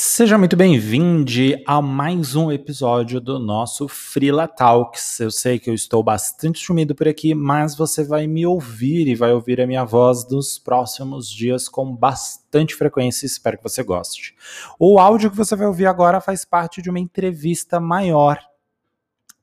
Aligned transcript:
Seja 0.00 0.38
muito 0.38 0.54
bem-vindo 0.54 1.32
a 1.66 1.82
mais 1.82 2.36
um 2.36 2.52
episódio 2.52 3.20
do 3.20 3.36
nosso 3.36 3.88
Freela 3.88 4.46
Talks. 4.46 5.18
Eu 5.18 5.28
sei 5.28 5.58
que 5.58 5.68
eu 5.68 5.74
estou 5.74 6.04
bastante 6.04 6.64
sumido 6.64 6.94
por 6.94 7.08
aqui, 7.08 7.34
mas 7.34 7.74
você 7.74 8.04
vai 8.04 8.28
me 8.28 8.46
ouvir 8.46 9.08
e 9.08 9.16
vai 9.16 9.32
ouvir 9.32 9.60
a 9.60 9.66
minha 9.66 9.84
voz 9.84 10.24
nos 10.30 10.56
próximos 10.56 11.28
dias 11.28 11.68
com 11.68 11.96
bastante 11.96 12.76
frequência. 12.76 13.26
Espero 13.26 13.56
que 13.56 13.64
você 13.64 13.82
goste. 13.82 14.36
O 14.78 15.00
áudio 15.00 15.32
que 15.32 15.36
você 15.36 15.56
vai 15.56 15.66
ouvir 15.66 15.86
agora 15.86 16.20
faz 16.20 16.44
parte 16.44 16.80
de 16.80 16.88
uma 16.88 17.00
entrevista 17.00 17.80
maior. 17.80 18.38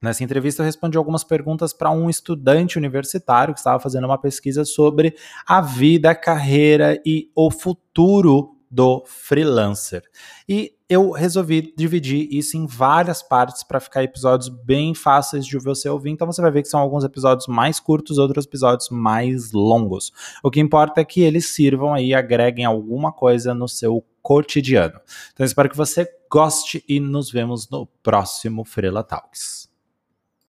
Nessa 0.01 0.23
entrevista 0.23 0.61
eu 0.61 0.65
respondi 0.65 0.97
algumas 0.97 1.25
perguntas 1.25 1.73
para 1.73 1.91
um 1.91 2.09
estudante 2.09 2.77
universitário 2.77 3.53
que 3.53 3.59
estava 3.59 3.77
fazendo 3.77 4.05
uma 4.05 4.17
pesquisa 4.17 4.63
sobre 4.63 5.17
a 5.45 5.59
vida, 5.59 6.11
a 6.11 6.15
carreira 6.15 6.97
e 7.05 7.29
o 7.35 7.51
futuro 7.51 8.54
do 8.69 9.03
freelancer. 9.05 10.03
E 10.47 10.73
eu 10.87 11.11
resolvi 11.11 11.73
dividir 11.75 12.27
isso 12.31 12.57
em 12.57 12.67
várias 12.67 13.23
partes 13.23 13.63
para 13.63 13.79
ficar 13.79 14.03
episódios 14.03 14.49
bem 14.49 14.93
fáceis 14.93 15.45
de 15.45 15.57
você 15.57 15.89
ouvir. 15.89 16.11
Então 16.11 16.27
você 16.27 16.41
vai 16.41 16.51
ver 16.51 16.61
que 16.61 16.67
são 16.67 16.79
alguns 16.79 17.03
episódios 17.03 17.47
mais 17.47 17.79
curtos, 17.79 18.17
outros 18.17 18.45
episódios 18.45 18.89
mais 18.89 19.51
longos. 19.51 20.11
O 20.43 20.51
que 20.51 20.59
importa 20.59 21.01
é 21.01 21.05
que 21.05 21.21
eles 21.21 21.47
sirvam 21.47 21.93
aí, 21.93 22.13
agreguem 22.13 22.65
alguma 22.65 23.11
coisa 23.11 23.53
no 23.53 23.67
seu 23.67 24.03
cotidiano. 24.21 24.99
Então 25.33 25.45
espero 25.45 25.69
que 25.69 25.77
você 25.77 26.07
goste 26.31 26.83
e 26.87 26.99
nos 26.99 27.31
vemos 27.31 27.69
no 27.69 27.85
próximo 28.03 28.63
Freela 28.63 29.03
Talks. 29.03 29.69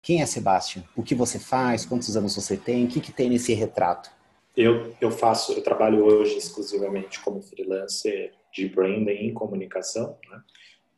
Quem 0.01 0.21
é 0.21 0.25
Sebastião? 0.25 0.83
O 0.95 1.03
que 1.03 1.13
você 1.13 1.37
faz? 1.37 1.85
Quantos 1.85 2.17
anos 2.17 2.35
você 2.35 2.57
tem? 2.57 2.85
O 2.85 2.87
que, 2.87 2.99
que 2.99 3.11
tem 3.11 3.29
nesse 3.29 3.53
retrato? 3.53 4.09
Eu, 4.55 4.93
eu 4.99 5.11
faço, 5.11 5.53
eu 5.53 5.63
trabalho 5.63 6.03
hoje 6.03 6.37
exclusivamente 6.37 7.19
como 7.21 7.41
freelancer 7.41 8.33
de 8.53 8.67
branding 8.67 9.11
em 9.11 9.33
comunicação, 9.33 10.17
né? 10.29 10.41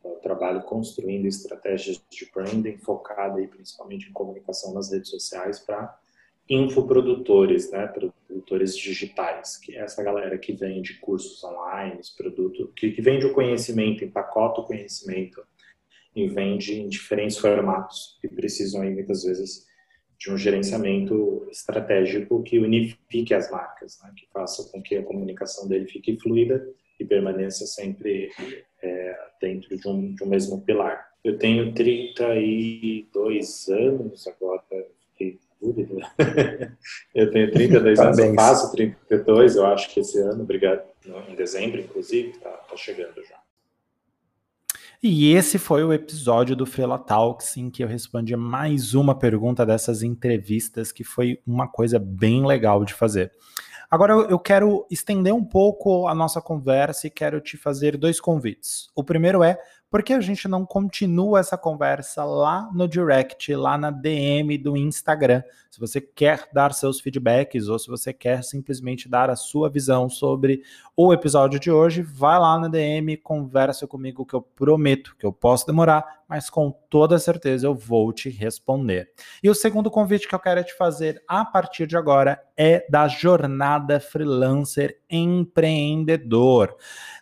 Eu 0.04 0.16
trabalho 0.16 0.62
construindo 0.62 1.26
estratégias 1.26 2.02
de 2.10 2.30
branding 2.30 2.76
focada 2.78 3.38
aí 3.38 3.46
principalmente 3.46 4.08
em 4.08 4.12
comunicação 4.12 4.74
nas 4.74 4.92
redes 4.92 5.08
sociais 5.08 5.58
para 5.58 5.98
infoprodutores, 6.48 7.70
né, 7.70 7.86
produtores 7.86 8.76
digitais, 8.76 9.56
que 9.56 9.74
é 9.74 9.80
essa 9.80 10.02
galera 10.02 10.36
que 10.36 10.52
vende 10.52 10.98
cursos 11.00 11.42
online, 11.42 11.98
produto, 12.16 12.70
que, 12.76 12.90
que 12.90 13.00
vende 13.00 13.24
o 13.24 13.32
conhecimento, 13.32 14.04
empacota 14.04 14.60
o 14.60 14.64
conhecimento 14.64 15.42
e 16.14 16.28
vende 16.28 16.74
em 16.74 16.88
diferentes 16.88 17.38
formatos 17.38 18.18
e 18.22 18.28
precisam 18.28 18.82
aí 18.82 18.90
muitas 18.90 19.24
vezes 19.24 19.66
de 20.18 20.30
um 20.30 20.38
gerenciamento 20.38 21.46
estratégico 21.50 22.42
que 22.42 22.58
unifique 22.58 23.34
as 23.34 23.50
marcas, 23.50 24.00
né? 24.02 24.12
que 24.16 24.26
faça 24.32 24.70
com 24.70 24.82
que 24.82 24.96
a 24.96 25.02
comunicação 25.02 25.68
dele 25.68 25.86
fique 25.86 26.18
fluida 26.18 26.66
e 26.98 27.04
permaneça 27.04 27.66
sempre 27.66 28.30
é, 28.82 29.18
dentro 29.40 29.76
de 29.76 29.88
um, 29.88 30.14
de 30.14 30.22
um 30.22 30.26
mesmo 30.26 30.60
pilar. 30.62 31.08
Eu 31.22 31.38
tenho 31.38 31.72
32 31.72 33.68
anos 33.68 34.26
agora, 34.26 34.62
fiquei 35.12 35.38
dúvida. 35.60 35.94
eu 37.14 37.30
tenho 37.30 37.50
32 37.50 37.98
anos, 37.98 38.18
eu 38.18 38.34
faço 38.34 38.72
32, 38.72 39.56
eu 39.56 39.66
acho 39.66 39.92
que 39.92 40.00
esse 40.00 40.18
ano, 40.18 40.42
obrigado, 40.42 40.82
em 41.28 41.34
dezembro, 41.34 41.80
inclusive, 41.80 42.38
tá, 42.38 42.50
tá 42.50 42.76
chegando 42.76 43.22
já. 43.24 43.43
E 45.06 45.34
esse 45.34 45.58
foi 45.58 45.84
o 45.84 45.92
episódio 45.92 46.56
do 46.56 46.64
Freela 46.64 46.98
Talks 46.98 47.58
em 47.58 47.68
que 47.68 47.84
eu 47.84 47.86
respondi 47.86 48.34
mais 48.34 48.94
uma 48.94 49.14
pergunta 49.14 49.66
dessas 49.66 50.02
entrevistas, 50.02 50.90
que 50.90 51.04
foi 51.04 51.38
uma 51.46 51.68
coisa 51.68 51.98
bem 51.98 52.46
legal 52.46 52.86
de 52.86 52.94
fazer. 52.94 53.30
Agora 53.90 54.14
eu 54.14 54.38
quero 54.38 54.86
estender 54.90 55.34
um 55.34 55.44
pouco 55.44 56.08
a 56.08 56.14
nossa 56.14 56.40
conversa 56.40 57.06
e 57.06 57.10
quero 57.10 57.38
te 57.38 57.58
fazer 57.58 57.98
dois 57.98 58.18
convites. 58.18 58.88
O 58.96 59.04
primeiro 59.04 59.44
é 59.44 59.58
por 59.90 60.02
que 60.02 60.12
a 60.12 60.20
gente 60.20 60.48
não 60.48 60.66
continua 60.66 61.40
essa 61.40 61.56
conversa 61.56 62.24
lá 62.24 62.68
no 62.74 62.88
direct, 62.88 63.54
lá 63.54 63.78
na 63.78 63.90
DM 63.90 64.58
do 64.58 64.76
Instagram? 64.76 65.42
Se 65.70 65.80
você 65.80 66.00
quer 66.00 66.48
dar 66.52 66.72
seus 66.72 67.00
feedbacks 67.00 67.68
ou 67.68 67.78
se 67.78 67.88
você 67.88 68.12
quer 68.12 68.44
simplesmente 68.44 69.08
dar 69.08 69.30
a 69.30 69.36
sua 69.36 69.68
visão 69.68 70.08
sobre 70.08 70.62
o 70.96 71.12
episódio 71.12 71.58
de 71.58 71.70
hoje, 71.70 72.02
vai 72.02 72.38
lá 72.38 72.58
na 72.58 72.68
DM, 72.68 73.16
conversa 73.16 73.86
comigo 73.86 74.24
que 74.24 74.34
eu 74.34 74.42
prometo 74.42 75.16
que 75.16 75.26
eu 75.26 75.32
posso 75.32 75.66
demorar, 75.66 76.22
mas 76.28 76.48
com 76.48 76.70
toda 76.88 77.18
certeza 77.18 77.66
eu 77.66 77.74
vou 77.74 78.12
te 78.12 78.30
responder. 78.30 79.10
E 79.42 79.50
o 79.50 79.54
segundo 79.54 79.90
convite 79.90 80.28
que 80.28 80.34
eu 80.34 80.40
quero 80.40 80.62
te 80.62 80.76
fazer 80.76 81.22
a 81.26 81.44
partir 81.44 81.86
de 81.86 81.96
agora 81.96 82.40
é 82.56 82.86
da 82.88 83.08
jornada 83.08 83.98
freelancer 83.98 85.00
empreendedor. 85.10 86.76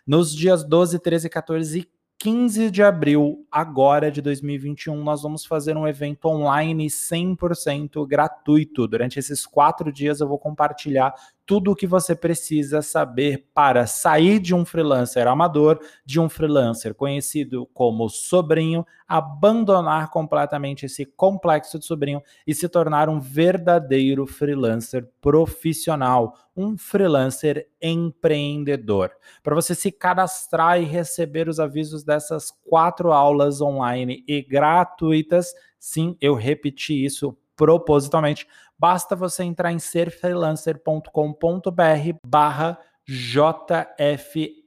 Nos 0.05 0.35
dias 0.35 0.63
12, 0.63 0.99
13, 0.99 1.29
14 1.29 1.79
e 1.79 1.93
15 2.23 2.71
de 2.71 2.81
abril, 2.81 3.45
agora 3.51 4.09
de 4.09 4.21
2021, 4.21 4.95
nós 5.03 5.23
vamos 5.23 5.45
fazer 5.45 5.75
um 5.75 5.85
evento 5.85 6.23
online 6.29 6.87
100% 6.87 8.07
gratuito. 8.07 8.87
Durante 8.87 9.19
esses 9.19 9.45
quatro 9.45 9.91
dias, 9.91 10.21
eu 10.21 10.27
vou 10.29 10.39
compartilhar 10.39 11.13
tudo 11.45 11.71
o 11.71 11.75
que 11.75 11.85
você 11.85 12.15
precisa 12.15 12.81
saber 12.81 13.49
para 13.53 13.85
sair 13.85 14.39
de 14.39 14.55
um 14.55 14.63
freelancer 14.63 15.27
amador, 15.27 15.79
de 16.05 16.19
um 16.19 16.29
freelancer 16.29 16.95
conhecido 16.95 17.69
como 17.73 18.07
sobrinho, 18.09 18.85
abandonar 19.07 20.09
completamente 20.09 20.85
esse 20.85 21.05
complexo 21.05 21.77
de 21.77 21.85
sobrinho 21.85 22.21
e 22.47 22.55
se 22.55 22.69
tornar 22.69 23.09
um 23.09 23.19
verdadeiro 23.19 24.25
freelancer 24.25 25.09
profissional, 25.19 26.33
um 26.55 26.77
freelancer 26.77 27.67
empreendedor. 27.81 29.11
Para 29.41 29.55
você 29.55 29.75
se 29.75 29.91
cadastrar 29.91 30.81
e 30.81 30.85
receber 30.85 31.49
os 31.49 31.59
avisos 31.59 32.03
dessas 32.03 32.51
quatro 32.69 33.11
aulas 33.11 33.59
online 33.59 34.23
e 34.27 34.41
gratuitas, 34.41 35.53
sim, 35.77 36.15
eu 36.21 36.35
repeti 36.35 37.03
isso 37.03 37.37
propositalmente, 37.55 38.47
basta 38.83 39.15
você 39.15 39.45
entrar 39.45 39.71
em 39.71 39.79
serfreelancer.com.br 39.79 42.17
barra 42.27 42.77
JFE. 43.07 44.65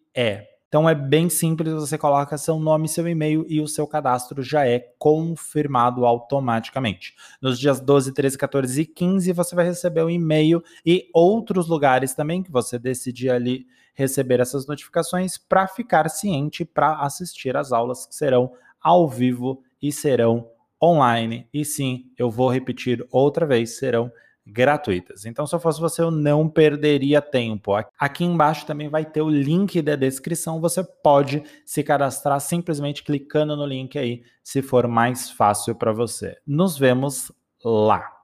Então 0.67 0.89
é 0.89 0.95
bem 0.95 1.29
simples, 1.29 1.75
você 1.75 1.99
coloca 1.99 2.39
seu 2.39 2.59
nome, 2.59 2.89
seu 2.89 3.07
e-mail 3.07 3.45
e 3.47 3.61
o 3.61 3.69
seu 3.69 3.87
cadastro 3.87 4.43
já 4.43 4.67
é 4.67 4.79
confirmado 4.99 6.07
automaticamente. 6.07 7.15
Nos 7.43 7.61
dias 7.61 7.79
12, 7.79 8.15
13, 8.15 8.39
14 8.39 8.81
e 8.81 8.87
15 8.87 9.35
você 9.35 9.55
vai 9.55 9.67
receber 9.67 10.01
o 10.01 10.07
um 10.07 10.11
e-mail 10.11 10.65
e 10.85 11.11
outros 11.13 11.69
lugares 11.69 12.15
também 12.15 12.43
que 12.43 12.51
você 12.51 12.79
decidir 12.79 13.29
ali 13.29 13.67
receber 13.93 14.41
essas 14.41 14.67
notificações 14.67 15.37
para 15.37 15.69
ficar 15.69 16.09
ciente 16.09 16.65
para 16.65 17.03
assistir 17.03 17.55
às 17.55 17.71
aulas 17.71 18.07
que 18.07 18.15
serão 18.15 18.51
ao 18.81 19.07
vivo 19.07 19.63
e 19.83 19.93
serão 19.93 20.56
online. 20.87 21.49
E 21.53 21.65
sim, 21.65 22.11
eu 22.17 22.31
vou 22.31 22.49
repetir 22.49 23.05
outra 23.11 23.47
vez, 23.47 23.79
serão 23.79 24.11
gratuitas. 24.47 25.27
Então, 25.27 25.47
se 25.47 25.55
eu 25.55 25.59
fosse 25.59 25.81
você, 25.81 26.03
eu 26.03 26.11
não 26.11 26.49
perderia 26.49 27.21
tempo. 27.21 27.73
Aqui 27.99 28.25
embaixo 28.25 28.65
também 28.65 28.89
vai 28.89 29.05
ter 29.05 29.21
o 29.21 29.29
link 29.29 29.83
da 29.83 29.97
descrição. 29.97 30.61
Você 30.61 30.85
pode 30.85 31.43
se 31.65 31.83
cadastrar 31.83 32.41
simplesmente 32.41 33.03
clicando 33.03 33.57
no 33.57 33.67
link 33.67 33.99
aí, 33.99 34.23
se 34.45 34.63
for 34.63 34.87
mais 34.87 35.31
fácil 35.31 35.75
para 35.75 35.93
você. 35.93 36.37
Nos 36.47 36.79
vemos 36.79 37.33
lá. 37.65 38.16